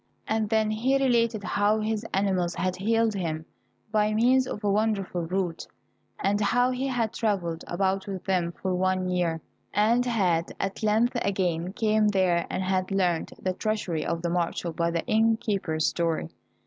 And 0.27 0.49
then 0.49 0.71
he 0.71 0.97
related 0.97 1.43
how 1.43 1.79
his 1.79 2.03
animals 2.11 2.55
had 2.55 2.77
healed 2.77 3.13
him 3.13 3.45
by 3.91 4.15
means 4.15 4.47
of 4.47 4.63
a 4.63 4.71
wonderful 4.71 5.27
root, 5.27 5.67
and 6.19 6.41
how 6.41 6.71
he 6.71 6.87
had 6.87 7.13
travelled 7.13 7.63
about 7.67 8.07
with 8.07 8.23
them 8.25 8.51
for 8.51 8.73
one 8.73 9.07
year, 9.09 9.41
and 9.75 10.03
had 10.03 10.55
at 10.59 10.81
length 10.81 11.15
again 11.21 11.71
come 11.73 12.07
there 12.07 12.47
and 12.49 12.63
had 12.63 12.89
learnt 12.89 13.33
the 13.43 13.53
treachery 13.53 14.03
of 14.03 14.23
the 14.23 14.29
marshal 14.31 14.73
by 14.73 14.89
the 14.89 15.05
inn 15.05 15.37
keeper's 15.37 15.85
story. 15.85 16.31